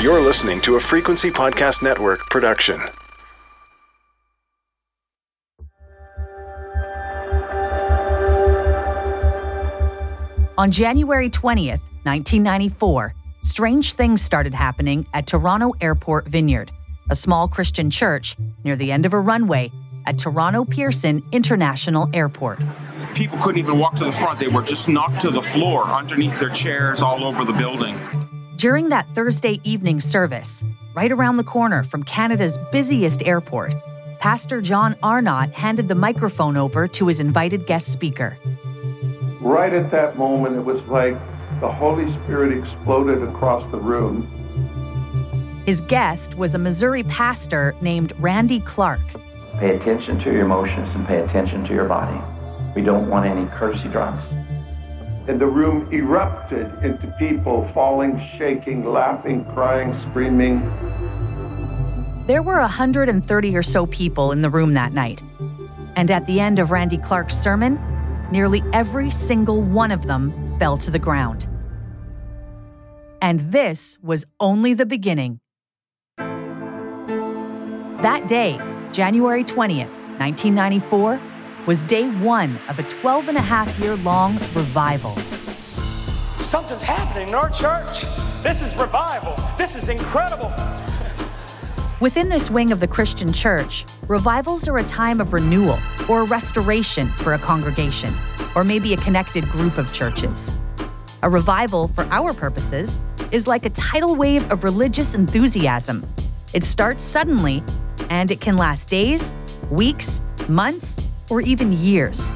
[0.00, 2.80] You're listening to a Frequency Podcast Network production.
[10.56, 16.72] On January 20th, 1994, strange things started happening at Toronto Airport Vineyard,
[17.10, 19.70] a small Christian church near the end of a runway
[20.06, 22.58] at Toronto Pearson International Airport.
[23.14, 24.38] People couldn't even walk to the front.
[24.38, 27.98] They were just knocked to the floor underneath their chairs all over the building.
[28.60, 30.62] During that Thursday evening service,
[30.92, 33.72] right around the corner from Canada's busiest airport,
[34.18, 38.36] Pastor John Arnott handed the microphone over to his invited guest speaker.
[39.40, 41.14] Right at that moment, it was like
[41.60, 44.26] the Holy Spirit exploded across the room.
[45.64, 49.00] His guest was a Missouri pastor named Randy Clark.
[49.58, 52.20] Pay attention to your emotions and pay attention to your body.
[52.76, 54.22] We don't want any courtesy drops.
[55.30, 60.58] And the room erupted into people falling, shaking, laughing, crying, screaming.
[62.26, 65.22] There were 130 or so people in the room that night.
[65.94, 67.78] And at the end of Randy Clark's sermon,
[68.32, 71.46] nearly every single one of them fell to the ground.
[73.22, 75.38] And this was only the beginning.
[78.02, 78.58] That day,
[78.90, 81.20] January 20th, 1994,
[81.66, 85.14] was day one of a 12 and a half year long revival.
[86.38, 88.04] Something's happening in our church.
[88.42, 89.34] This is revival.
[89.58, 90.52] This is incredible.
[92.00, 97.12] Within this wing of the Christian church, revivals are a time of renewal or restoration
[97.18, 98.14] for a congregation,
[98.54, 100.50] or maybe a connected group of churches.
[101.22, 102.98] A revival, for our purposes,
[103.32, 106.06] is like a tidal wave of religious enthusiasm.
[106.54, 107.62] It starts suddenly,
[108.08, 109.34] and it can last days,
[109.70, 110.98] weeks, months,
[111.30, 112.32] or even years.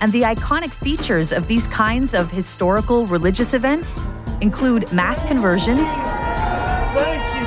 [0.00, 4.00] And the iconic features of these kinds of historical religious events
[4.40, 5.88] include mass conversions,
[6.94, 7.46] Thank you,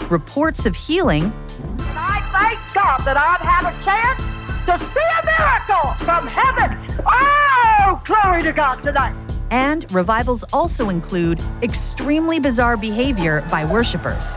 [0.00, 0.10] Jesus.
[0.10, 1.32] reports of healing,
[1.80, 4.22] I thank God that I've had a chance
[4.66, 6.76] to see a miracle from heaven.
[7.06, 9.14] Oh, glory to God tonight.
[9.50, 14.36] and revivals also include extremely bizarre behavior by worshipers.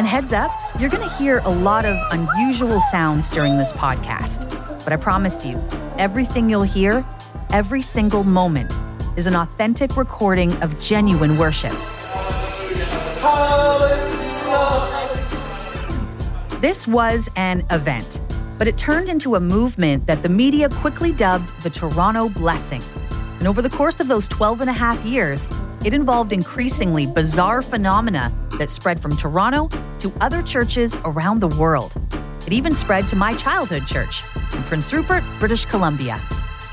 [0.00, 4.48] And heads up, you're going to hear a lot of unusual sounds during this podcast.
[4.82, 5.62] But I promise you,
[5.98, 7.04] everything you'll hear,
[7.52, 8.74] every single moment,
[9.18, 11.74] is an authentic recording of genuine worship.
[16.62, 18.22] This was an event,
[18.56, 22.82] but it turned into a movement that the media quickly dubbed the Toronto Blessing.
[23.38, 25.50] And over the course of those 12 and a half years,
[25.84, 29.68] it involved increasingly bizarre phenomena that spread from Toronto
[29.98, 31.94] to other churches around the world.
[32.46, 36.22] It even spread to my childhood church in Prince Rupert, British Columbia.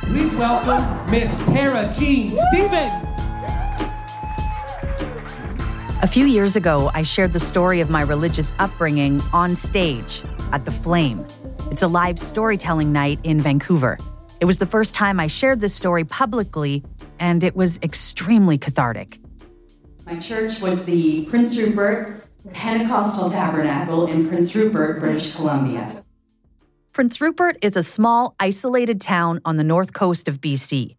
[0.01, 3.17] Please welcome Miss Tara Jean Stevens.
[6.03, 10.63] A few years ago, I shared the story of my religious upbringing on stage at
[10.63, 11.25] The Flame.
[11.71, 13.97] It's a live storytelling night in Vancouver.
[14.39, 16.83] It was the first time I shared this story publicly,
[17.19, 19.19] and it was extremely cathartic.
[20.05, 26.03] My church was the Prince Rupert Pentecostal Tabernacle in Prince Rupert, British Columbia.
[26.93, 30.95] Prince Rupert is a small, isolated town on the north coast of BC.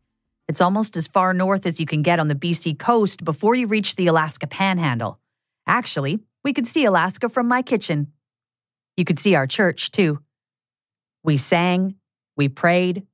[0.47, 3.67] It's almost as far north as you can get on the BC coast before you
[3.67, 5.19] reach the Alaska Panhandle.
[5.67, 8.12] Actually, we could see Alaska from my kitchen.
[8.97, 10.21] You could see our church, too.
[11.23, 11.97] We sang,
[12.37, 13.06] we prayed,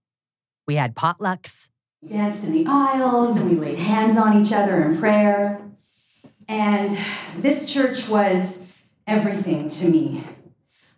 [0.66, 1.68] we had potlucks.
[2.08, 5.62] Danced in the aisles and we laid hands on each other in prayer.
[6.48, 6.90] And
[7.36, 10.22] this church was everything to me.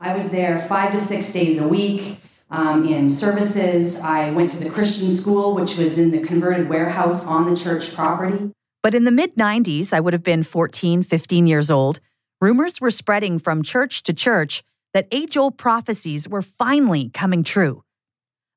[0.01, 2.19] I was there five to six days a week
[2.51, 4.03] um, in services.
[4.03, 7.95] I went to the Christian school, which was in the converted warehouse on the church
[7.95, 8.53] property.
[8.83, 12.01] But in the mid 90s, I would have been 14, 15 years old,
[12.41, 14.63] rumors were spreading from church to church
[14.93, 17.83] that age old prophecies were finally coming true.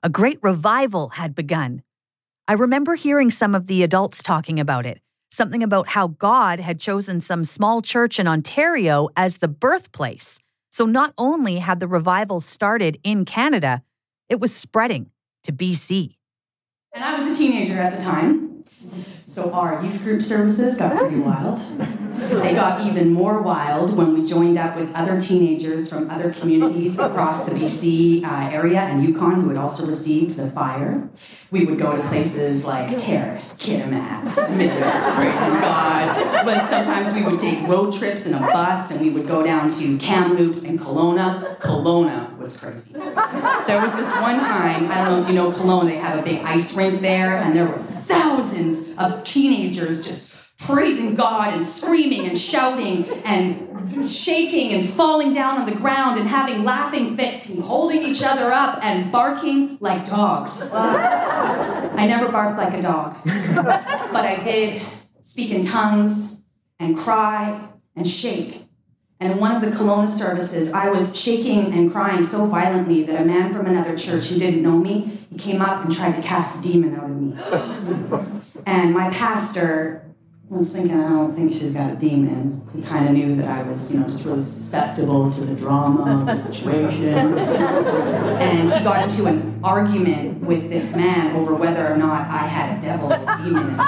[0.01, 1.83] A great revival had begun.
[2.49, 4.99] I remember hearing some of the adults talking about it,
[5.29, 10.39] something about how God had chosen some small church in Ontario as the birthplace.
[10.71, 13.83] So not only had the revival started in Canada,
[14.29, 15.11] it was spreading
[15.43, 16.15] to BC.
[16.95, 18.63] And I was a teenager at the time.
[19.27, 21.59] So our youth group services got pretty wild.
[22.19, 26.99] They got even more wild when we joined up with other teenagers from other communities
[26.99, 31.09] across the BC uh, area and Yukon who had also received the fire.
[31.51, 36.45] We would go to places like Terrace, Kitimat, Smithers, praising God.
[36.45, 39.69] But sometimes we would take road trips in a bus and we would go down
[39.69, 41.57] to Kamloops and Kelowna.
[41.59, 42.93] Kelowna was crazy.
[42.93, 46.23] There was this one time, I don't know if you know Kelowna, they have a
[46.23, 52.27] big ice rink there, and there were thousands of teenagers just praising God and screaming
[52.27, 57.63] and shouting and shaking and falling down on the ground and having laughing fits and
[57.63, 60.71] holding each other up and barking like dogs.
[60.75, 64.81] I never barked like a dog, but I did
[65.21, 66.43] speak in tongues
[66.77, 68.63] and cry and shake.
[69.21, 73.25] And one of the Kelowna services, I was shaking and crying so violently that a
[73.25, 76.63] man from another church who didn't know me, he came up and tried to cast
[76.63, 78.39] a demon out of me.
[78.65, 80.08] and my pastor
[80.57, 82.67] was thinking, I don't think she's got a demon.
[82.75, 86.19] He kind of knew that I was, you know, just really susceptible to the drama
[86.19, 87.37] of the situation.
[87.37, 92.77] and he got into an argument with this man over whether or not I had
[92.77, 93.79] a devil or a demon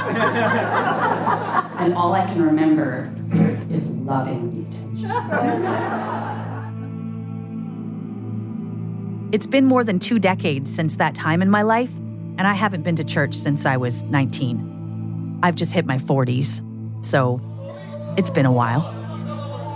[1.82, 3.12] and all I can remember
[3.72, 5.10] is loving the attention.
[9.32, 11.96] It's been more than two decades since that time in my life,
[12.38, 14.81] and I haven't been to church since I was 19.
[15.44, 16.62] I've just hit my 40s,
[17.04, 17.42] so
[18.18, 18.82] it's been a while.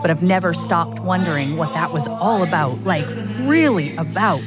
[0.02, 2.78] But I've never stopped wondering what that was all about.
[2.84, 3.06] Like,
[3.40, 4.42] really about.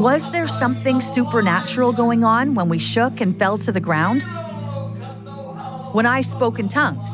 [0.00, 4.24] Was there something supernatural going on when we shook and fell to the ground?
[5.92, 7.10] When I spoke in tongues,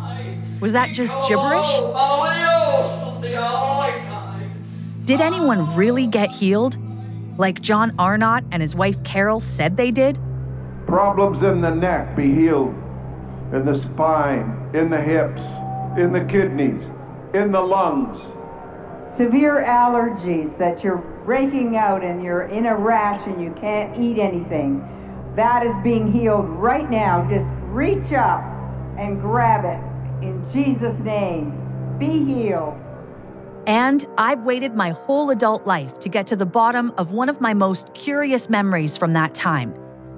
[0.63, 1.69] was that just gibberish?
[5.05, 6.79] Did anyone really get healed?
[7.37, 10.19] Like John Arnott and his wife Carol said they did?
[10.91, 12.75] Problems in the neck be healed,
[13.53, 15.41] in the spine, in the hips,
[15.97, 16.83] in the kidneys,
[17.33, 18.19] in the lungs.
[19.17, 24.19] Severe allergies that you're breaking out and you're in a rash and you can't eat
[24.19, 24.83] anything.
[25.37, 27.23] That is being healed right now.
[27.31, 28.43] Just reach up
[28.99, 31.53] and grab it in Jesus' name.
[32.01, 32.77] Be healed.
[33.69, 37.41] And I've waited my whole adult life to get to the bottom of one of
[37.41, 39.73] my most curious memories from that time.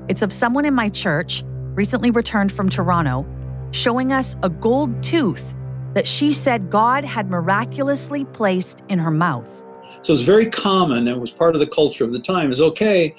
[0.09, 1.45] It's of someone in my church,
[1.75, 3.25] recently returned from Toronto,
[3.71, 5.55] showing us a gold tooth
[5.95, 9.65] that she said God had miraculously placed in her mouth.
[10.01, 13.15] So it's very common and was part of the culture of the time is okay,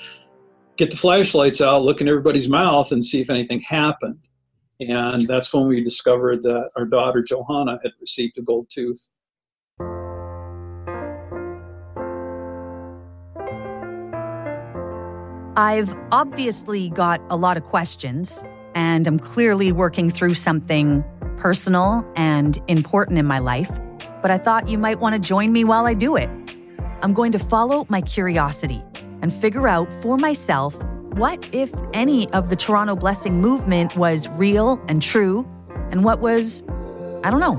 [0.76, 4.20] get the flashlights out, look in everybody's mouth and see if anything happened.
[4.80, 9.08] And that's when we discovered that our daughter Johanna had received a gold tooth.
[15.56, 21.04] I've obviously got a lot of questions, and I'm clearly working through something
[21.38, 23.70] personal and important in my life,
[24.24, 26.28] but I thought you might want to join me while I do it.
[27.04, 28.82] I'm going to follow my curiosity
[29.22, 30.76] and figure out for myself
[31.14, 35.48] what, if any, of the Toronto Blessing movement was real and true,
[35.92, 36.64] and what was,
[37.24, 37.58] I don't know,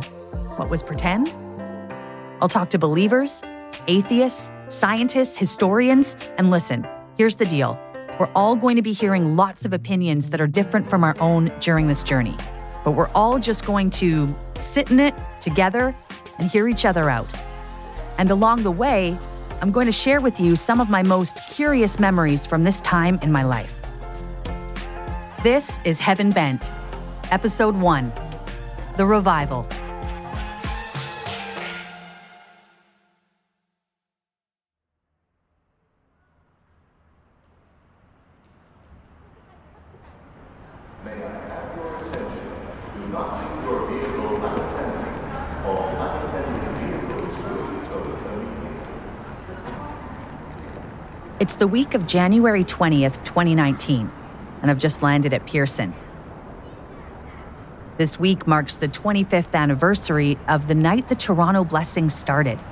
[0.56, 1.29] what was pretend?
[2.40, 3.40] I'll talk to believers,
[3.87, 6.85] atheists, scientists, historians, and listen,
[7.17, 7.79] here's the deal.
[8.19, 11.50] We're all going to be hearing lots of opinions that are different from our own
[11.58, 12.37] during this journey.
[12.84, 15.93] But we're all just going to sit in it together
[16.38, 17.28] and hear each other out.
[18.19, 19.19] And along the way,
[19.61, 23.19] I'm going to share with you some of my most curious memories from this time
[23.20, 23.81] in my life.
[25.43, 26.70] This is Heaven Bent,
[27.32, 28.12] Episode 1
[28.96, 29.66] The Revival.
[51.64, 54.12] The week of January 20th, 2019,
[54.61, 55.94] and I've just landed at Pearson.
[57.97, 62.62] This week marks the 25th anniversary of the night the Toronto Blessing started,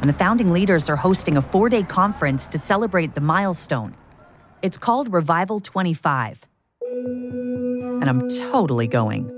[0.00, 3.94] and the founding leaders are hosting a four day conference to celebrate the milestone.
[4.62, 6.44] It's called Revival 25,
[6.82, 9.30] and I'm totally going.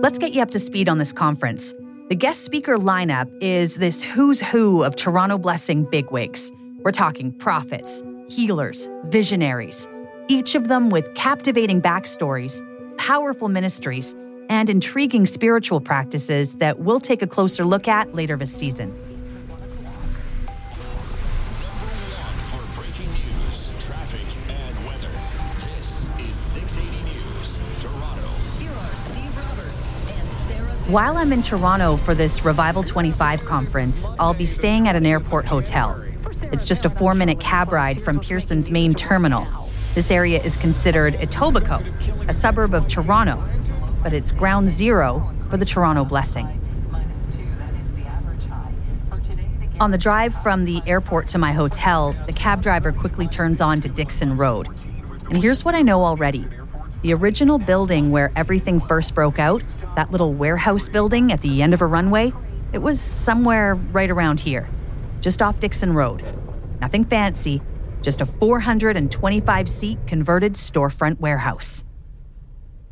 [0.00, 1.74] Let's get you up to speed on this conference.
[2.08, 6.50] The guest speaker lineup is this who's who of Toronto Blessing bigwigs.
[6.78, 9.86] We're talking prophets, healers, visionaries,
[10.26, 12.62] each of them with captivating backstories,
[12.96, 14.16] powerful ministries,
[14.48, 18.90] and intriguing spiritual practices that we'll take a closer look at later this season.
[30.88, 35.44] While I'm in Toronto for this Revival 25 conference, I'll be staying at an airport
[35.44, 36.02] hotel.
[36.44, 39.46] It's just a four minute cab ride from Pearson's main terminal.
[39.94, 43.46] This area is considered Etobicoke, a suburb of Toronto,
[44.02, 46.46] but it's ground zero for the Toronto Blessing.
[49.80, 53.82] On the drive from the airport to my hotel, the cab driver quickly turns on
[53.82, 54.68] to Dixon Road.
[55.28, 56.46] And here's what I know already
[57.02, 59.62] the original building where everything first broke out,
[59.96, 62.32] that little warehouse building at the end of a runway,
[62.72, 64.68] it was somewhere right around here,
[65.20, 66.22] just off Dixon Road.
[66.80, 67.62] Nothing fancy,
[68.02, 71.84] just a 425 seat converted storefront warehouse.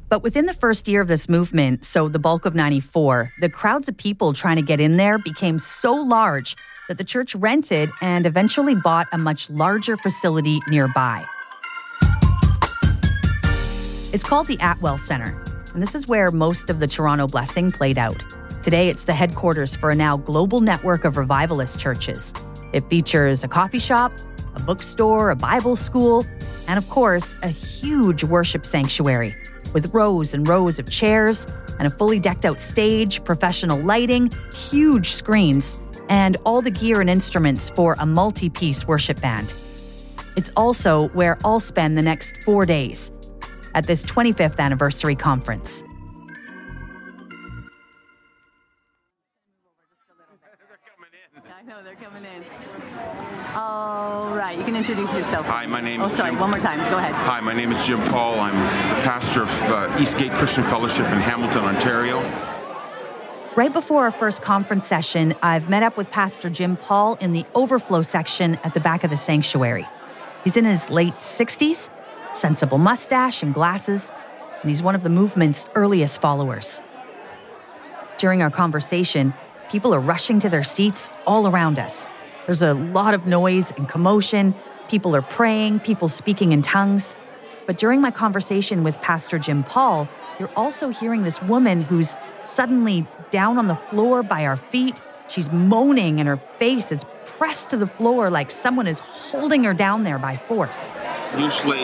[0.09, 3.89] But within the first year of this movement, so the bulk of 94, the crowds
[3.89, 6.57] of people trying to get in there became so large
[6.89, 11.27] that the church rented and eventually bought a much larger facility nearby.
[14.13, 15.43] It's called the Attwell Center,
[15.75, 18.25] and this is where most of the Toronto blessing played out.
[18.63, 22.33] Today, it's the headquarters for a now global network of revivalist churches.
[22.73, 24.13] It features a coffee shop,
[24.55, 26.25] a bookstore, a Bible school,
[26.69, 29.35] and of course, a huge worship sanctuary
[29.75, 31.45] with rows and rows of chairs
[31.81, 37.11] and a fully decked out stage, professional lighting, huge screens, and all the gear and
[37.11, 39.53] instruments for a multi piece worship band.
[40.37, 43.11] It's also where I'll spend the next four days
[43.77, 45.85] at this 25th anniversary conference.
[51.55, 52.45] I know they're coming in.
[53.55, 55.47] All right, you can introduce yourself.
[55.47, 56.41] Hi, my name oh, is sorry, Jim.
[56.41, 56.79] one more time.
[56.91, 57.15] Go ahead.
[57.15, 58.41] Hi, my name is Jim Paul.
[58.41, 62.21] I'm the pastor of uh, Eastgate Christian Fellowship in Hamilton, Ontario.
[63.57, 67.45] Right before our first conference session, I've met up with Pastor Jim Paul in the
[67.55, 69.87] overflow section at the back of the sanctuary.
[70.45, 71.91] He's in his late 60s,
[72.37, 74.13] sensible mustache and glasses,
[74.61, 76.83] and he's one of the movement's earliest followers.
[78.19, 79.35] During our conversation,
[79.71, 82.07] people are rushing to their seats all around us.
[82.47, 84.55] There's a lot of noise and commotion.
[84.89, 87.17] People are praying, people speaking in tongues.
[87.67, 93.07] But during my conversation with Pastor Jim Paul, you're also hearing this woman who's suddenly
[93.31, 95.01] down on the floor by our feet.
[95.29, 97.05] She's moaning, and her face is
[97.39, 100.95] pressed to the floor like someone is holding her down there by force.
[101.37, 101.81] Usually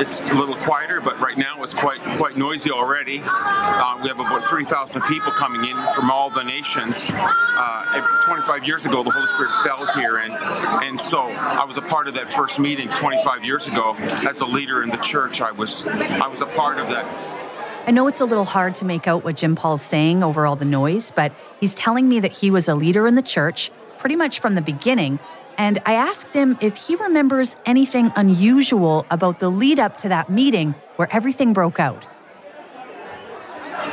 [0.00, 3.20] it's a little quieter, but right now it's quite quite noisy already.
[3.24, 7.12] Uh, we have about 3,000 people coming in from all the nations.
[7.14, 10.32] Uh, 25 years ago, the Holy Spirit fell here, and
[10.84, 13.94] and so I was a part of that first meeting 25 years ago
[14.28, 15.40] as a leader in the church.
[15.40, 17.06] I was I was a part of that.
[17.86, 20.56] I know it's a little hard to make out what Jim Paul's saying over all
[20.56, 24.16] the noise, but he's telling me that he was a leader in the church pretty
[24.16, 25.18] much from the beginning.
[25.56, 30.30] And I asked him if he remembers anything unusual about the lead up to that
[30.30, 32.06] meeting where everything broke out.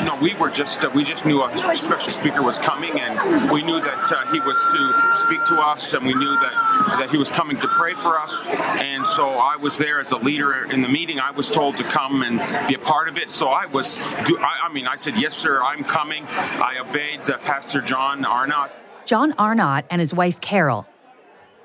[0.04, 3.64] No, we were just uh, we just knew a special speaker was coming, and we
[3.64, 7.18] knew that uh, he was to speak to us, and we knew that that he
[7.18, 8.46] was coming to pray for us.
[8.48, 11.20] And so I was there as a leader in the meeting.
[11.20, 13.32] I was told to come and be a part of it.
[13.32, 14.02] So I was.
[14.02, 18.72] I, I mean, I said, "Yes, sir, I'm coming." I obeyed uh, Pastor John Arnott.
[19.06, 20.88] John Arnott and his wife Carol.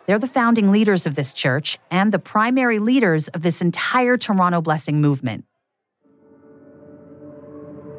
[0.06, 4.60] They're the founding leaders of this church and the primary leaders of this entire Toronto
[4.60, 5.44] Blessing movement.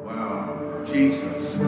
[0.04, 1.56] Wow, Jesus.
[1.56, 1.64] Oh,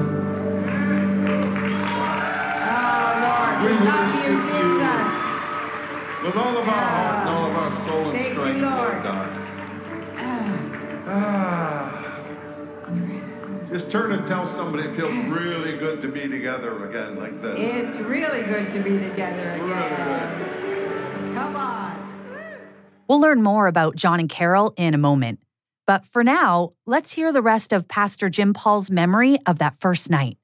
[3.25, 5.11] Lord, we love you, Jesus.
[6.25, 8.93] With all of our heart and all of our soul and Thank you, strength, Lord
[8.93, 9.03] Lord.
[9.03, 9.31] God.
[11.07, 11.94] Ah.
[13.75, 17.59] Just turn and tell somebody it feels really good to be together again like this.
[17.59, 21.35] It's really good to be together again.
[21.35, 21.99] Come on.
[23.09, 25.41] We'll learn more about John and Carol in a moment.
[25.89, 30.09] But for now, let's hear the rest of Pastor Jim Paul's memory of that first
[30.09, 30.39] night.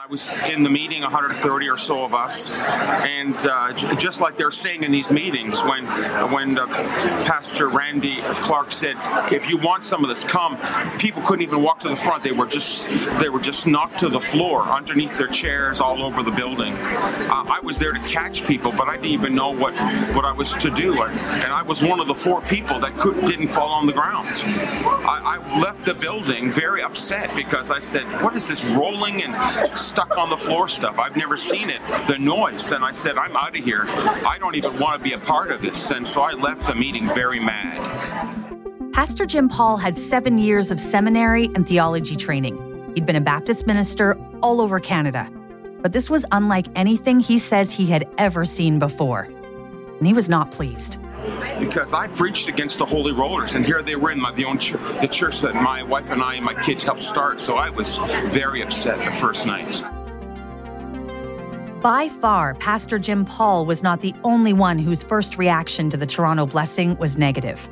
[0.00, 4.36] I was in the meeting, 130 or so of us, and uh, j- just like
[4.36, 5.86] they're saying in these meetings, when
[6.30, 8.94] when Pastor Randy Clark said,
[9.32, 10.56] "If you want some of this, come,"
[10.98, 12.88] people couldn't even walk to the front; they were just
[13.18, 16.74] they were just knocked to the floor underneath their chairs all over the building.
[16.74, 19.74] Uh, I was there to catch people, but I didn't even know what
[20.14, 23.18] what I was to do, and I was one of the four people that could,
[23.26, 24.28] didn't fall on the ground.
[24.28, 29.34] I, I left the building very upset because I said, "What is this rolling and
[29.88, 30.98] stuck on the floor stuff?
[30.98, 31.80] I've never seen it.
[32.06, 33.84] The noise." And I said, "I'm out of here.
[34.34, 36.74] I don't even want to be a part of this." And so I left the
[36.74, 37.80] meeting very mad.
[38.92, 42.56] Pastor Jim Paul had seven years of seminary and theology training.
[42.94, 45.30] He'd been a Baptist minister all over Canada.
[45.80, 49.28] But this was unlike anything he says he had ever seen before.
[49.98, 50.98] And he was not pleased.
[51.58, 54.58] Because I preached against the Holy Rollers, and here they were in my, the own
[54.58, 57.40] church, the church that my wife and I and my kids helped start.
[57.40, 57.96] So I was
[58.32, 59.82] very upset the first night.
[61.80, 66.06] By far, Pastor Jim Paul was not the only one whose first reaction to the
[66.06, 67.68] Toronto blessing was negative.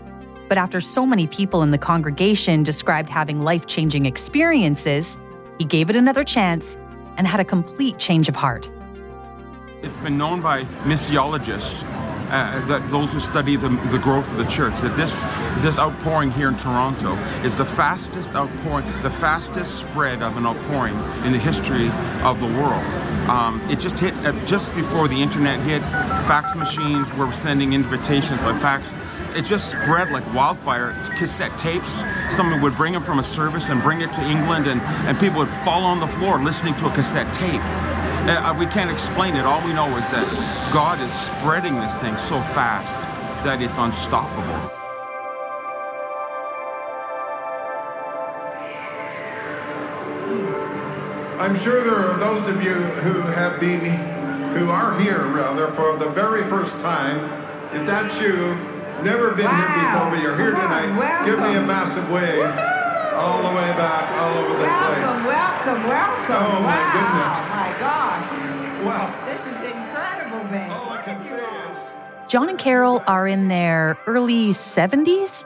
[0.48, 5.18] But after so many people in the congregation described having life changing experiences,
[5.58, 6.78] he gave it another chance
[7.16, 8.70] and had a complete change of heart.
[9.82, 11.82] It's been known by missiologists
[12.36, 15.22] uh, that those who study the, the growth of the church that this
[15.62, 20.94] this outpouring here in Toronto is the fastest outpouring, the fastest spread of an outpouring
[21.24, 21.88] in the history
[22.22, 22.92] of the world.
[23.28, 25.82] Um, it just hit uh, just before the internet hit.
[26.28, 28.92] Fax machines were sending invitations by fax.
[29.34, 30.92] It just spread like wildfire.
[31.16, 32.02] Cassette tapes.
[32.28, 35.38] Someone would bring them from a service and bring it to England, and, and people
[35.38, 37.62] would fall on the floor listening to a cassette tape.
[38.28, 39.46] Uh, we can't explain it.
[39.46, 40.26] All we know is that
[40.72, 43.00] God is spreading this thing so fast
[43.44, 44.42] that it's unstoppable.
[51.40, 53.84] I'm sure there are those of you who have been,
[54.56, 57.30] who are here rather, for the very first time.
[57.72, 58.34] If that's you,
[59.04, 59.54] never been wow.
[59.54, 62.75] here before, but you're here tonight, on, give me a massive wave.
[63.16, 65.26] All the way back, all over the welcome, place.
[65.26, 66.60] Welcome, welcome, Oh wow.
[66.60, 67.40] my goodness.
[67.48, 68.28] my gosh.
[68.84, 70.70] Well, this is incredible, man.
[70.70, 71.78] All I can say is.
[72.30, 75.44] John and Carol are in their early 70s.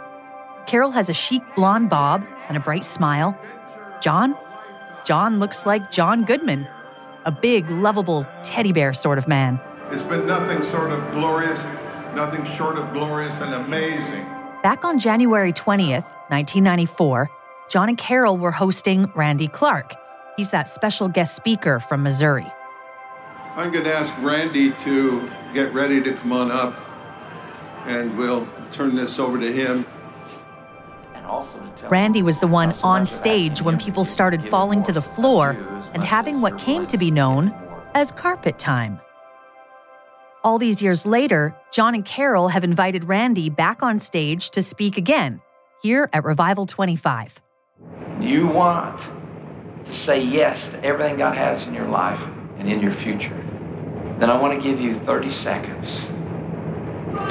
[0.66, 3.38] Carol has a chic blonde bob and a bright smile.
[4.00, 4.36] John?
[5.04, 6.66] John looks like John Goodman,
[7.24, 9.60] a big, lovable teddy bear sort of man.
[9.92, 11.62] It's been nothing sort of glorious,
[12.14, 14.24] nothing short of glorious and amazing.
[14.62, 17.30] Back on January 20th, 1994,
[17.70, 19.94] John and Carol were hosting Randy Clark.
[20.36, 22.46] He's that special guest speaker from Missouri.
[23.54, 26.74] I'm going to ask Randy to get ready to come on up,
[27.86, 29.86] and we'll turn this over to him.
[31.88, 35.50] Randy was the one on stage when people started falling to the floor
[35.94, 37.54] and having what came to be known
[37.94, 38.98] as carpet time.
[40.42, 44.96] All these years later, John and Carol have invited Randy back on stage to speak
[44.96, 45.40] again,
[45.82, 47.40] here at Revival 25.
[48.22, 49.00] You want
[49.86, 52.20] to say yes to everything God has in your life
[52.58, 53.36] and in your future.
[54.18, 55.88] Then I want to give you 30 seconds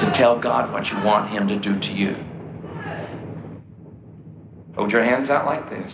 [0.02, 2.16] to tell God what you want Him to do to you.
[4.76, 5.94] Hold your hands out like this.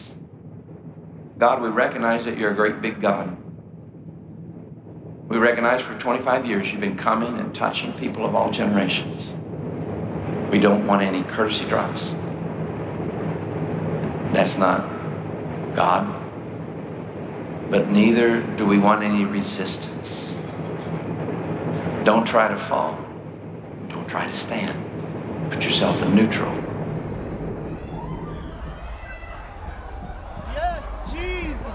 [1.37, 3.35] God, we recognize that you're a great big God.
[5.27, 9.33] We recognize for 25 years you've been coming and touching people of all generations.
[10.51, 12.01] We don't want any courtesy drops.
[14.35, 14.81] That's not
[15.77, 16.11] God.
[17.71, 20.07] But neither do we want any resistance.
[22.05, 22.99] Don't try to fall.
[23.87, 25.53] Don't try to stand.
[25.53, 26.53] Put yourself in neutral.
[30.53, 31.65] Yes, Jesus.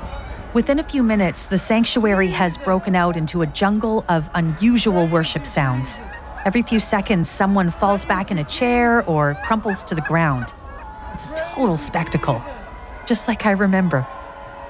[0.52, 5.46] Within a few minutes, the sanctuary has broken out into a jungle of unusual worship
[5.46, 5.98] sounds.
[6.44, 10.52] Every few seconds, someone falls back in a chair or crumples to the ground.
[11.22, 12.42] It's a total spectacle,
[13.04, 14.06] just like I remember.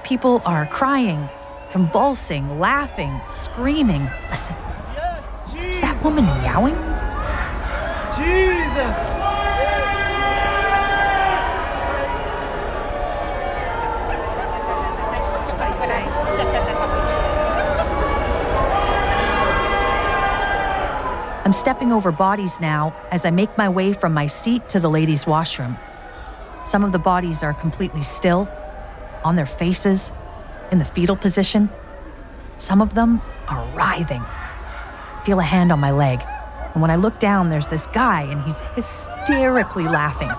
[0.03, 1.29] People are crying,
[1.69, 4.09] convulsing, laughing, screaming.
[4.29, 4.57] Listen.
[5.55, 6.75] Is that woman meowing?
[8.17, 8.97] Jesus!
[21.45, 24.89] I'm stepping over bodies now as I make my way from my seat to the
[24.89, 25.77] ladies' washroom.
[26.63, 28.47] Some of the bodies are completely still,
[29.23, 30.11] on their faces,
[30.71, 31.69] in the fetal position.
[32.57, 34.23] Some of them are writhing.
[35.25, 36.21] Feel a hand on my leg,
[36.73, 40.29] and when I look down, there's this guy, and he's hysterically laughing.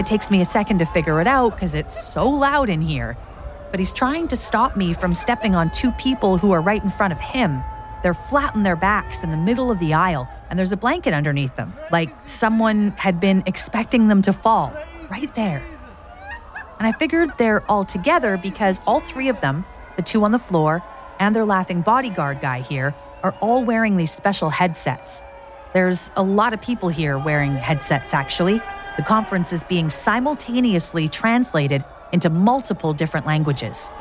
[0.00, 3.16] It takes me a second to figure it out because it's so loud in here,
[3.70, 6.90] but he's trying to stop me from stepping on two people who are right in
[6.90, 7.60] front of him.
[8.02, 11.12] They're flat on their backs in the middle of the aisle, and there's a blanket
[11.12, 14.72] underneath them, like someone had been expecting them to fall,
[15.10, 15.62] right there.
[16.78, 19.64] And I figured they're all together because all three of them,
[19.96, 20.82] the two on the floor
[21.18, 25.22] and their laughing bodyguard guy here, are all wearing these special headsets.
[25.74, 28.60] There's a lot of people here wearing headsets, actually.
[28.96, 33.92] The conference is being simultaneously translated into multiple different languages.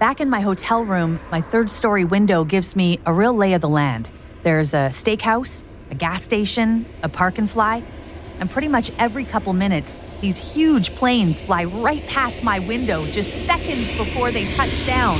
[0.00, 3.60] Back in my hotel room, my third story window gives me a real lay of
[3.60, 4.10] the land.
[4.42, 7.84] There's a steakhouse, a gas station, a park and fly.
[8.38, 13.44] and pretty much every couple minutes, these huge planes fly right past my window just
[13.44, 15.16] seconds before they touch down.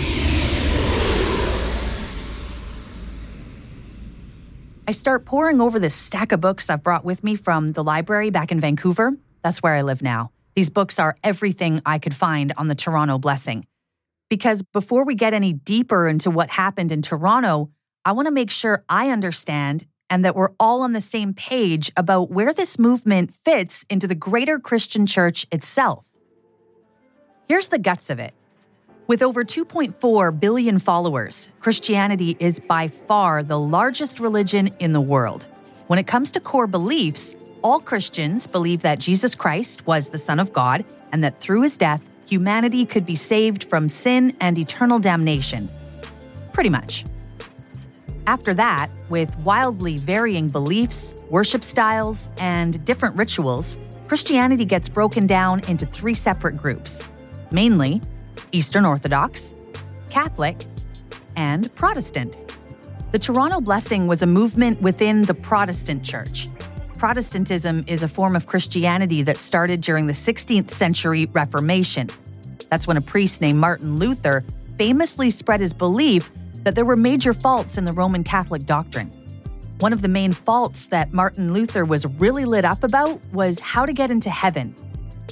[4.88, 8.30] I start poring over this stack of books I've brought with me from the library
[8.30, 9.12] back in Vancouver.
[9.42, 10.30] That's where I live now.
[10.54, 13.66] These books are everything I could find on the Toronto blessing.
[14.30, 17.70] Because before we get any deeper into what happened in Toronto,
[18.04, 21.92] I want to make sure I understand and that we're all on the same page
[21.96, 26.06] about where this movement fits into the greater Christian church itself.
[27.48, 28.32] Here's the guts of it
[29.10, 35.46] with over 2.4 billion followers, Christianity is by far the largest religion in the world.
[35.88, 40.38] When it comes to core beliefs, all Christians believe that Jesus Christ was the Son
[40.38, 45.00] of God and that through his death, humanity could be saved from sin and eternal
[45.00, 45.68] damnation.
[46.52, 47.04] Pretty much.
[48.26, 55.60] After that, with wildly varying beliefs, worship styles, and different rituals, Christianity gets broken down
[55.68, 57.08] into three separate groups
[57.52, 58.00] mainly
[58.52, 59.54] Eastern Orthodox,
[60.08, 60.56] Catholic,
[61.34, 62.36] and Protestant.
[63.10, 66.48] The Toronto Blessing was a movement within the Protestant Church.
[67.00, 72.08] Protestantism is a form of Christianity that started during the 16th century Reformation.
[72.68, 74.44] That's when a priest named Martin Luther
[74.76, 76.30] famously spread his belief
[76.62, 79.08] that there were major faults in the Roman Catholic doctrine.
[79.78, 83.86] One of the main faults that Martin Luther was really lit up about was how
[83.86, 84.74] to get into heaven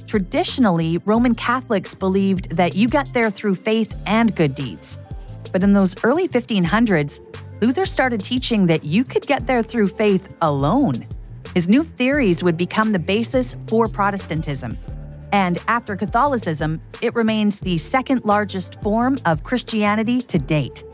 [0.09, 5.03] Traditionally, Roman Catholics believed that you got there through faith and good deeds.
[5.53, 7.21] But in those early 1500s,
[7.61, 11.07] Luther started teaching that you could get there through faith alone.
[11.55, 14.77] His new theories would become the basis for Protestantism.
[15.33, 20.85] And after Catholicism, it remains the second largest form of Christianity to date.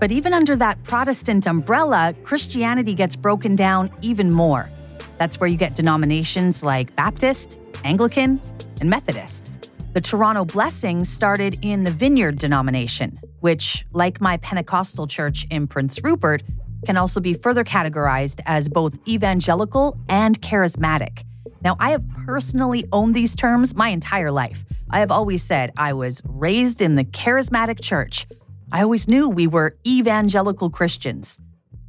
[0.00, 4.68] But even under that Protestant umbrella, Christianity gets broken down even more.
[5.16, 8.40] That's where you get denominations like Baptist, Anglican,
[8.80, 9.52] and Methodist.
[9.94, 16.02] The Toronto Blessing started in the Vineyard denomination, which, like my Pentecostal church in Prince
[16.02, 16.42] Rupert,
[16.84, 21.22] can also be further categorized as both evangelical and charismatic.
[21.62, 24.64] Now, I have personally owned these terms my entire life.
[24.90, 28.26] I have always said I was raised in the charismatic church.
[28.70, 31.38] I always knew we were evangelical Christians.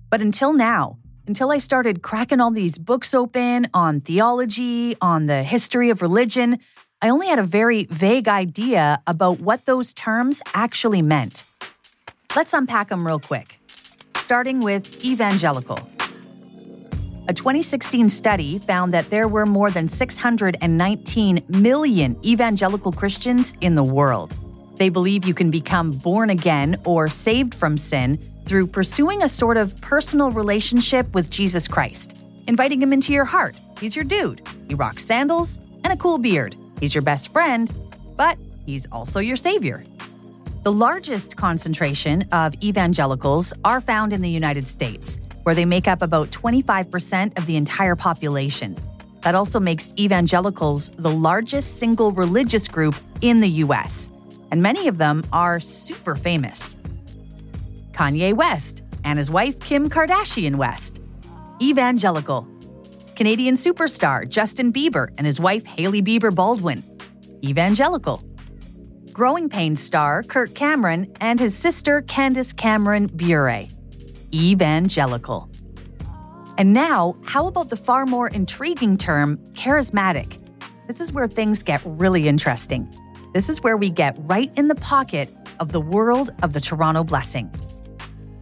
[0.10, 5.44] But until now, until I started cracking all these books open on theology, on the
[5.44, 6.60] history of religion,
[7.02, 11.44] I only had a very vague idea about what those terms actually meant.
[12.36, 13.60] Let's unpack them real quick,
[14.26, 15.78] starting with evangelical.
[17.28, 23.84] A 2016 study found that there were more than 619 million evangelical Christians in the
[23.84, 24.36] world.
[24.78, 29.58] They believe you can become born again or saved from sin through pursuing a sort
[29.58, 33.60] of personal relationship with Jesus Christ, inviting him into your heart.
[33.80, 34.42] He's your dude.
[34.68, 36.56] He rocks sandals and a cool beard.
[36.80, 37.72] He's your best friend,
[38.18, 39.86] but he's also your savior.
[40.66, 46.02] The largest concentration of evangelicals are found in the United States, where they make up
[46.02, 48.76] about 25% of the entire population.
[49.22, 54.10] That also makes evangelicals the largest single religious group in the US,
[54.50, 56.78] and many of them are super famous.
[57.92, 61.00] Kanye West and his wife Kim Kardashian West.
[61.62, 62.48] Evangelical.
[63.16, 66.82] Canadian superstar Justin Bieber and his wife Hailey Bieber Baldwin.
[67.44, 68.24] Evangelical.
[69.16, 73.66] Growing Pains star Kirk Cameron and his sister Candace Cameron Bure.
[74.34, 75.50] Evangelical.
[76.58, 80.38] And now, how about the far more intriguing term charismatic?
[80.86, 82.92] This is where things get really interesting.
[83.34, 85.30] This is where we get right in the pocket
[85.62, 87.50] of the world of the Toronto Blessing.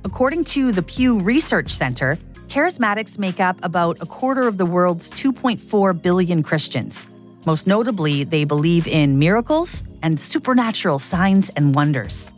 [0.04, 5.12] According to the Pew Research Center, charismatics make up about a quarter of the world's
[5.12, 7.06] 2.4 billion Christians.
[7.46, 12.32] Most notably, they believe in miracles and supernatural signs and wonders.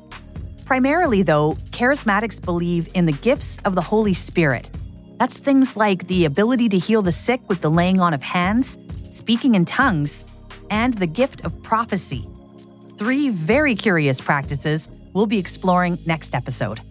[0.65, 4.69] Primarily, though, charismatics believe in the gifts of the Holy Spirit.
[5.17, 8.79] That's things like the ability to heal the sick with the laying on of hands,
[9.15, 10.25] speaking in tongues,
[10.71, 12.27] and the gift of prophecy.
[12.97, 16.81] Three very curious practices we'll be exploring next episode.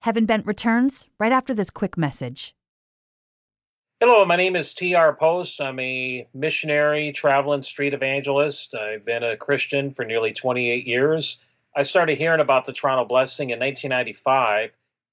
[0.00, 2.54] Heaven Bent returns right after this quick message.
[4.04, 5.14] Hello, my name is T.R.
[5.14, 5.60] Post.
[5.60, 8.74] I'm a missionary, traveling street evangelist.
[8.74, 11.38] I've been a Christian for nearly 28 years.
[11.76, 14.72] I started hearing about the Toronto Blessing in 1995.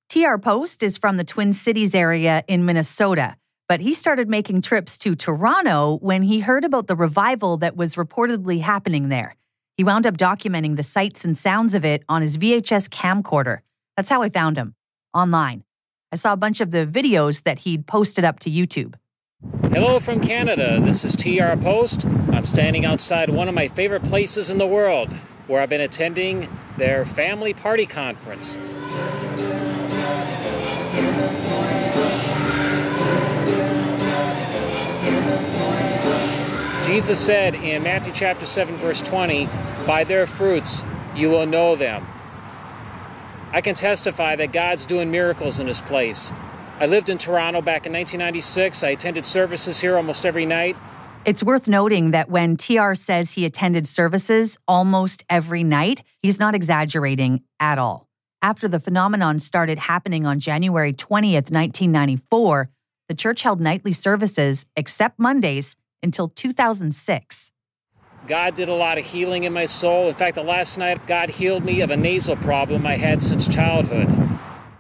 [0.09, 0.39] T.R.
[0.39, 3.35] Post is from the Twin Cities area in Minnesota,
[3.67, 7.93] but he started making trips to Toronto when he heard about the revival that was
[7.93, 9.35] reportedly happening there.
[9.77, 13.59] He wound up documenting the sights and sounds of it on his VHS camcorder.
[13.95, 14.73] That's how I found him
[15.13, 15.63] online.
[16.11, 18.95] I saw a bunch of the videos that he'd posted up to YouTube.
[19.71, 20.79] Hello from Canada.
[20.81, 22.07] This is TR Post.
[22.31, 25.13] I'm standing outside one of my favorite places in the world
[25.45, 28.55] where I've been attending their family party conference.
[36.87, 39.47] Jesus said in Matthew chapter 7 verse 20,
[39.85, 40.83] "By their fruits
[41.15, 42.03] you will know them."
[43.51, 46.31] I can testify that God's doing miracles in this place.
[46.79, 48.83] I lived in Toronto back in 1996.
[48.83, 50.77] I attended services here almost every night.
[51.25, 56.55] It's worth noting that when TR says he attended services almost every night, he's not
[56.55, 58.07] exaggerating at all.
[58.41, 62.69] After the phenomenon started happening on January 20th, 1994,
[63.09, 67.51] the church held nightly services, except Mondays, until 2006.
[68.27, 70.07] God did a lot of healing in my soul.
[70.07, 73.47] In fact, the last night, God healed me of a nasal problem I had since
[73.47, 74.07] childhood.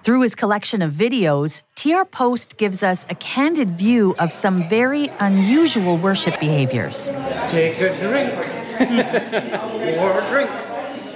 [0.03, 5.09] Through his collection of videos, TR Post gives us a candid view of some very
[5.19, 7.11] unusual worship behaviors.
[7.47, 8.33] Take a drink.
[9.99, 10.49] More drink.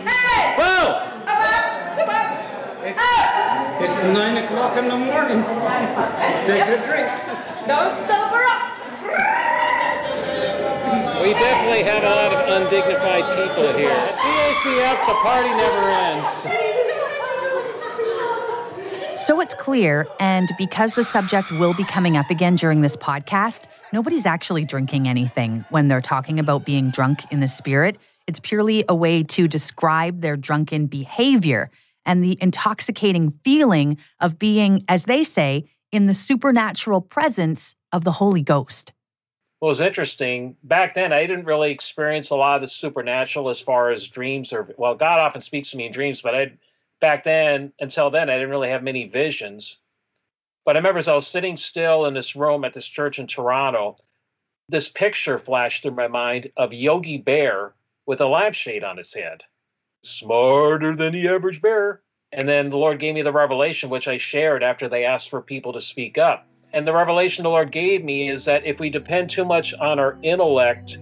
[0.04, 0.56] Hey!
[0.58, 1.10] Whoa!
[2.86, 5.44] It's, it's nine o'clock in the morning.
[6.46, 7.10] Take a drink.
[7.68, 8.74] Don't sober up.
[11.24, 13.92] We definitely have a lot of undignified people here.
[13.92, 16.44] At TACF, the party never ends.
[19.26, 23.68] So it's clear, and because the subject will be coming up again during this podcast,
[23.94, 27.98] nobody's actually drinking anything when they're talking about being drunk in the spirit.
[28.28, 31.72] It's purely a way to describe their drunken behavior
[32.06, 38.12] and the intoxicating feeling of being, as they say, in the supernatural presence of the
[38.12, 38.93] Holy Ghost.
[39.64, 40.58] Well, was interesting.
[40.62, 44.52] Back then, I didn't really experience a lot of the supernatural as far as dreams
[44.52, 46.52] or, well, God often speaks to me in dreams, but I
[47.00, 49.78] back then, until then, I didn't really have many visions.
[50.66, 53.28] But I remember as I was sitting still in this room at this church in
[53.28, 53.96] Toronto,
[54.68, 57.74] this picture flashed through my mind of Yogi Bear
[58.06, 59.44] with a lampshade on his head.
[60.04, 62.02] Smarter than the average bear.
[62.34, 65.42] And then the Lord gave me the revelation, which I shared after they asked for
[65.42, 66.50] people to speak up.
[66.74, 70.00] And the revelation the Lord gave me is that if we depend too much on
[70.00, 70.98] our intellect,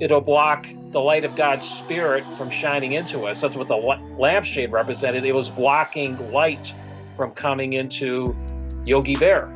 [0.00, 3.42] it'll block the light of God's Spirit from shining into us.
[3.42, 5.26] That's what the lampshade represented.
[5.26, 6.74] It was blocking light
[7.18, 8.34] from coming into
[8.86, 9.54] Yogi Bear.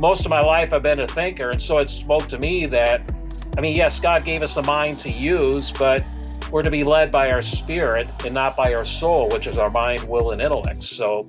[0.00, 3.12] Most of my life, I've been a thinker, and so it spoke to me that,
[3.56, 6.04] I mean, yes, God gave us a mind to use, but
[6.52, 9.68] we're to be led by our spirit and not by our soul, which is our
[9.68, 10.84] mind, will, and intellect.
[10.84, 11.28] So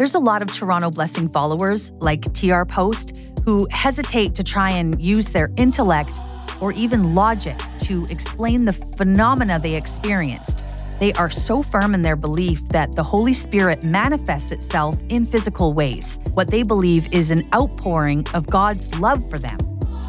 [0.00, 4.98] there's a lot of Toronto Blessing followers, like TR Post, who hesitate to try and
[4.98, 6.18] use their intellect
[6.58, 10.64] or even logic to explain the phenomena they experienced.
[11.00, 15.74] They are so firm in their belief that the Holy Spirit manifests itself in physical
[15.74, 19.58] ways, what they believe is an outpouring of God's love for them.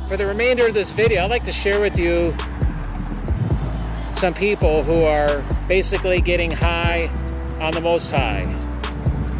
[0.07, 2.31] For the remainder of this video, I'd like to share with you
[4.13, 7.07] some people who are basically getting high
[7.59, 8.60] on the Most High.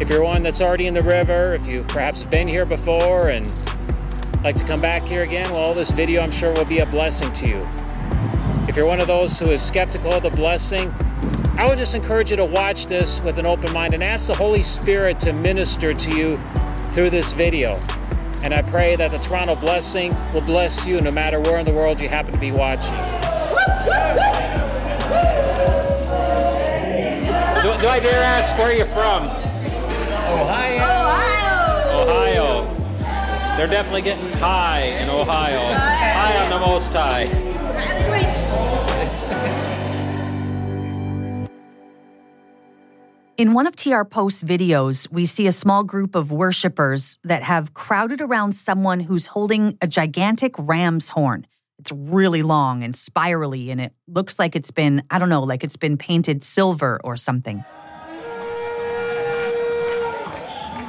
[0.02, 3.46] If you're one that's already in the river, if you've perhaps been here before and
[4.42, 7.32] like to come back here again, well, this video I'm sure will be a blessing
[7.34, 7.64] to you.
[8.66, 10.92] If you're one of those who is skeptical of the blessing,
[11.56, 14.34] I would just encourage you to watch this with an open mind and ask the
[14.34, 16.34] Holy Spirit to minister to you
[16.90, 17.76] through this video.
[18.42, 21.72] And I pray that the Toronto blessing will bless you no matter where in the
[21.72, 22.90] world you happen to be watching.
[27.62, 29.41] Do, do I dare ask where you're from?
[30.32, 30.82] Ohio.
[30.82, 32.02] Ohio.
[32.02, 33.56] Ohio.
[33.56, 35.60] They're definitely getting high in Ohio.
[35.74, 37.52] High on the most high.
[43.38, 47.74] In one of TR Post's videos, we see a small group of worshippers that have
[47.74, 51.46] crowded around someone who's holding a gigantic ram's horn.
[51.78, 55.64] It's really long and spirally, and it looks like it's been, I don't know, like
[55.64, 57.64] it's been painted silver or something.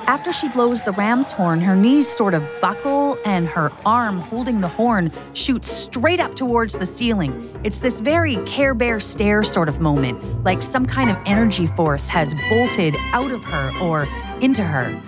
[0.05, 4.59] After she blows the ram's horn, her knees sort of buckle and her arm holding
[4.59, 7.49] the horn shoots straight up towards the ceiling.
[7.63, 12.09] It's this very Care Bear stare sort of moment, like some kind of energy force
[12.09, 14.05] has bolted out of her or
[14.41, 15.01] into her.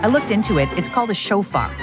[0.00, 0.68] I looked into it.
[0.78, 1.74] It's called a shofar.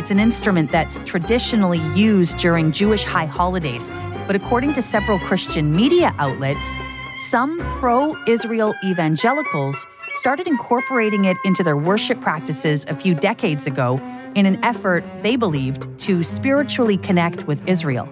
[0.00, 3.92] It's an instrument that's traditionally used during Jewish high holidays,
[4.26, 6.74] but according to several Christian media outlets,
[7.16, 14.00] some pro Israel evangelicals started incorporating it into their worship practices a few decades ago
[14.34, 18.08] in an effort, they believed, to spiritually connect with Israel.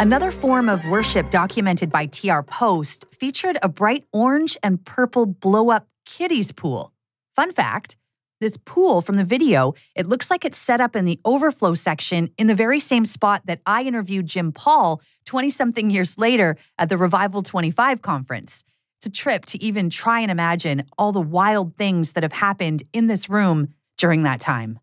[0.00, 5.70] Another form of worship documented by TR Post featured a bright orange and purple blow
[5.70, 6.92] up kiddies pool.
[7.34, 7.96] Fun fact
[8.44, 12.28] this pool from the video, it looks like it's set up in the overflow section
[12.36, 16.90] in the very same spot that I interviewed Jim Paul 20 something years later at
[16.90, 18.62] the Revival 25 conference.
[18.98, 22.82] It's a trip to even try and imagine all the wild things that have happened
[22.92, 24.78] in this room during that time.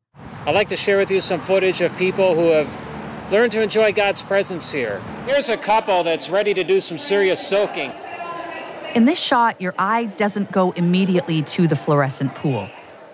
[0.48, 3.94] I'd like to share with you some footage of people who have learned to enjoy
[3.94, 5.00] God's presence here.
[5.28, 7.92] Here's a couple that's ready to do some serious soaking.
[8.96, 12.68] In this shot, your eye doesn't go immediately to the fluorescent pool.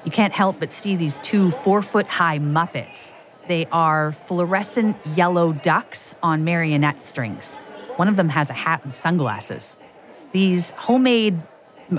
[0.08, 3.12] You can't help but see these two four foot high Muppets.
[3.50, 7.58] They are fluorescent yellow ducks on marionette strings.
[7.98, 9.76] One of them has a hat and sunglasses.
[10.32, 11.42] These homemade,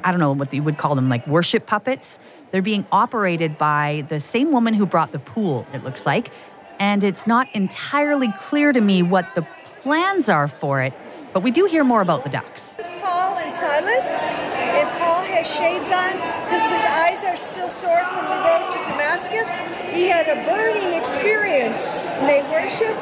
[0.03, 2.19] I don't know what you would call them, like worship puppets,
[2.51, 6.31] they're being operated by the same woman who brought the pool, it looks like.
[6.81, 10.95] And it's not entirely clear to me what the plans are for it,
[11.33, 12.77] but we do hear more about the ducks.
[12.79, 16.13] It's Paul and Silas, and Paul has shades on
[16.45, 19.49] because his eyes are still sore from the road to Damascus.
[19.93, 22.11] He had a burning experience.
[22.27, 22.97] They worship.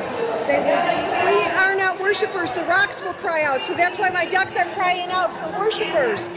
[0.46, 2.52] They we are not worshipers.
[2.52, 3.62] The rocks will cry out.
[3.62, 6.30] So that's why my ducks are crying out for worshipers.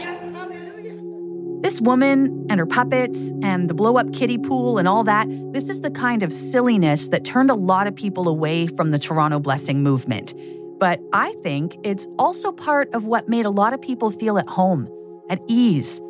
[1.62, 5.68] This woman and her puppets and the blow up kiddie pool and all that, this
[5.68, 9.38] is the kind of silliness that turned a lot of people away from the Toronto
[9.38, 10.34] Blessing movement.
[10.80, 14.48] But I think it's also part of what made a lot of people feel at
[14.48, 14.88] home,
[15.28, 16.00] at ease.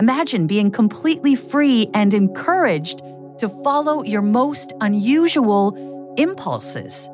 [0.00, 3.02] Imagine being completely free and encouraged
[3.38, 7.10] to follow your most unusual impulses.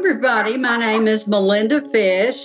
[0.00, 0.56] Everybody.
[0.56, 2.42] My name is Melinda Fish,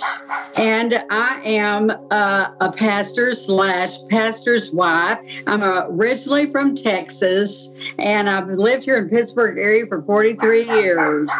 [0.56, 5.18] and I am uh, a pastor slash pastor's wife.
[5.46, 11.30] I'm originally from Texas, and I've lived here in Pittsburgh area for 43 years.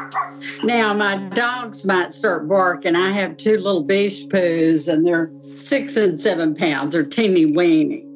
[0.65, 2.97] Now, my dogs might start barking.
[2.97, 6.95] I have two little beach poos, and they're six and seven pounds.
[6.95, 8.07] They're teeny weeny.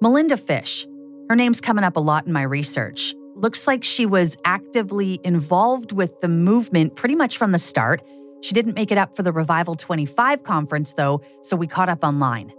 [0.00, 0.88] Melinda Fish.
[1.28, 5.92] Her name's coming up a lot in my research looks like she was actively involved
[5.92, 8.02] with the movement pretty much from the start.
[8.42, 12.04] She didn't make it up for the Revival 25 conference, though, so we caught up
[12.04, 12.52] online.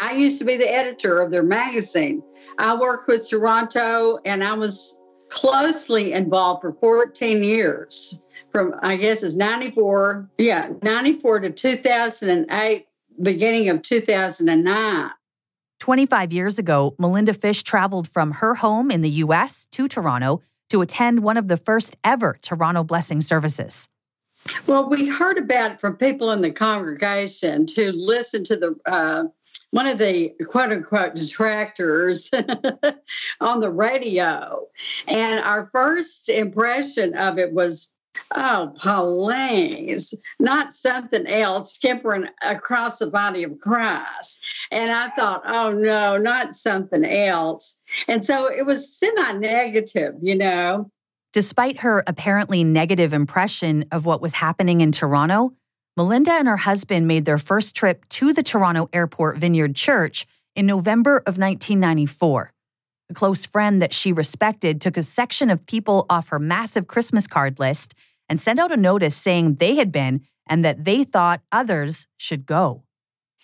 [0.00, 2.22] I used to be the editor of their magazine.
[2.58, 4.98] I worked with Toronto and I was
[5.28, 8.20] closely involved for 14 years
[8.50, 12.86] from, I guess, it's 94, yeah, 94 to 2008,
[13.22, 15.10] beginning of 2009.
[15.82, 19.66] 25 years ago, Melinda Fish traveled from her home in the U.S.
[19.72, 20.40] to Toronto
[20.70, 23.88] to attend one of the first ever Toronto Blessing services.
[24.68, 29.24] Well, we heard about it from people in the congregation to listen to the uh,
[29.72, 32.30] one of the quote unquote detractors
[33.40, 34.68] on the radio.
[35.08, 37.90] And our first impression of it was
[38.34, 44.44] Oh, please, not something else skippering across the body of Christ.
[44.70, 47.78] And I thought, oh no, not something else.
[48.08, 50.90] And so it was semi negative, you know.
[51.32, 55.54] Despite her apparently negative impression of what was happening in Toronto,
[55.96, 60.66] Melinda and her husband made their first trip to the Toronto Airport Vineyard Church in
[60.66, 62.52] November of 1994.
[63.12, 67.58] Close friend that she respected took a section of people off her massive Christmas card
[67.58, 67.94] list
[68.28, 72.46] and sent out a notice saying they had been and that they thought others should
[72.46, 72.84] go.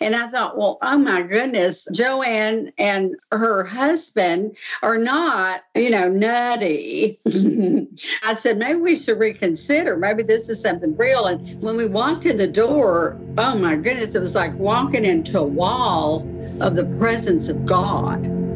[0.01, 6.09] And I thought, well, oh my goodness, Joanne and her husband are not, you know,
[6.09, 7.19] nutty.
[8.23, 9.97] I said, maybe we should reconsider.
[9.97, 11.27] Maybe this is something real.
[11.27, 15.41] And when we walked in the door, oh my goodness, it was like walking into
[15.41, 16.21] a wall
[16.61, 18.48] of the presence of God.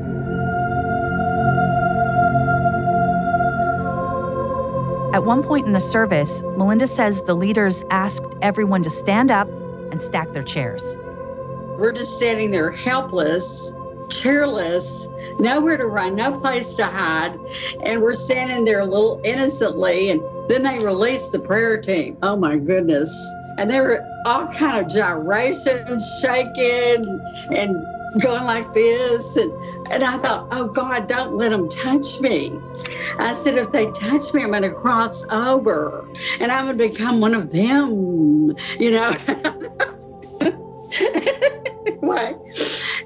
[5.13, 9.47] At one point in the service, Melinda says the leaders asked everyone to stand up
[9.91, 10.97] and stack their chairs.
[11.79, 13.75] We're just standing there helpless,
[14.09, 15.07] cheerless,
[15.39, 17.39] nowhere to run, no place to hide.
[17.83, 20.09] And we're standing there a little innocently.
[20.09, 22.17] And then they released the prayer team.
[22.23, 23.35] Oh my goodness.
[23.59, 27.05] And they were all kind of gyrations, shaking
[27.51, 27.85] and
[28.23, 29.37] going like this.
[29.37, 29.53] And,
[29.93, 32.59] and I thought, oh God, don't let them touch me.
[33.19, 36.09] I said, if they touch me, I'm going to cross over
[36.41, 39.11] and I'm going to become one of them, you know.
[41.87, 42.35] anyway,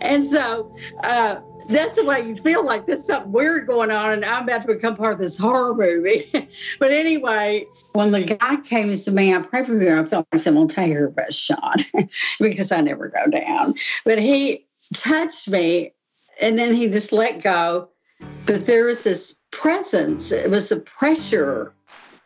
[0.00, 4.24] and so uh, that's the way you feel like there's something weird going on and
[4.24, 6.30] I'm about to become part of this horror movie.
[6.78, 10.04] but anyway, when the guy came to me, I prayed for him.
[10.04, 11.82] I felt like someone take her best shot
[12.38, 13.74] because I never go down.
[14.04, 15.94] But he touched me
[16.40, 17.88] and then he just let go.
[18.44, 21.72] But there was this presence, it was a pressure.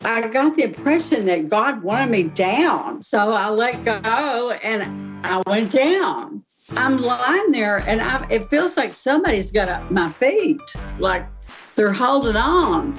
[0.03, 3.03] I got the impression that God wanted me down.
[3.03, 6.43] So I let go and I went down.
[6.77, 10.61] I'm lying there and I, it feels like somebody's got up my feet,
[10.99, 11.27] like
[11.75, 12.97] they're holding on.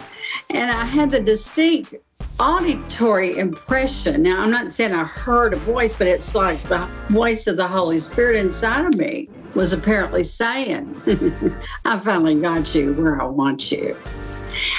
[0.49, 1.95] And I had the distinct
[2.39, 4.23] auditory impression.
[4.23, 7.67] Now, I'm not saying I heard a voice, but it's like the voice of the
[7.67, 11.01] Holy Spirit inside of me was apparently saying,
[11.86, 13.95] I finally got you where I want you.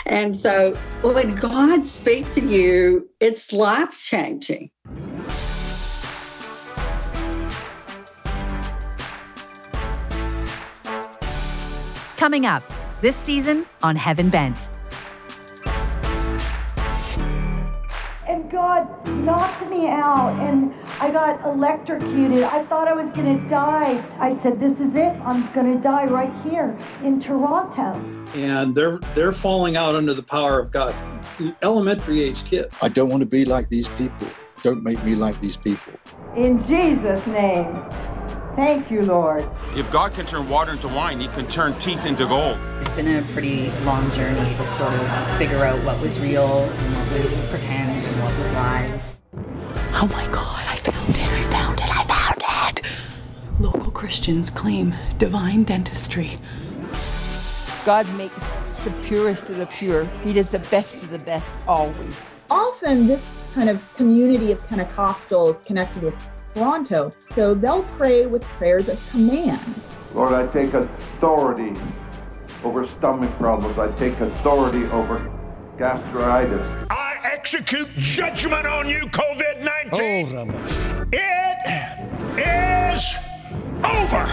[0.07, 4.71] And so when God speaks to you, it's life changing.
[12.17, 12.63] Coming up
[13.01, 14.69] this season on Heaven Bent.
[18.33, 20.73] And God knocked me out and
[21.03, 22.43] I got electrocuted.
[22.45, 24.03] I thought I was going to die.
[24.19, 25.13] I said, This is it.
[25.21, 26.75] I'm going to die right here
[27.05, 27.93] in Toronto.
[28.35, 30.95] And they're they're falling out under the power of God.
[31.61, 32.75] Elementary age kids.
[32.81, 34.29] I don't want to be like these people.
[34.63, 35.93] Don't make me like these people.
[36.35, 37.85] In Jesus' name.
[38.57, 39.49] Thank you, Lord.
[39.77, 42.59] If God can turn water into wine, He can turn teeth into gold.
[42.81, 46.95] It's been a pretty long journey to sort of figure out what was real and
[46.95, 48.02] what was pretend
[48.63, 49.21] and what was lies.
[49.95, 52.87] Oh my God, I found it, I found it, I found it!
[53.61, 56.41] Local Christians claim divine dentistry.
[57.85, 58.49] God makes
[58.85, 62.45] the purest of the pure, He does the best of the best always.
[62.51, 67.13] Often, this kind of community of Pentecostals connected with Toronto.
[67.31, 69.61] So they'll pray with prayers of command.
[70.15, 71.73] Lord, I take authority
[72.65, 73.79] over stomach problems.
[73.79, 75.19] I take authority over
[75.83, 76.87] gastritis.
[76.91, 79.91] I execute judgment on you, COVID 19.
[79.93, 81.59] Oh, It
[82.39, 83.03] is
[83.85, 84.25] over.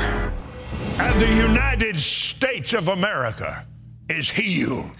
[1.02, 3.66] And the United States of America
[4.10, 4.91] is healed.